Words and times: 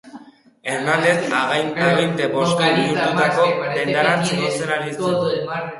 Hernandez 0.71 1.35
aginte 1.89 2.31
postu 2.33 2.73
bihurtutako 2.79 3.47
dendarantz 3.79 4.27
igotzen 4.39 4.77
ari 4.79 4.99
zen. 4.99 5.69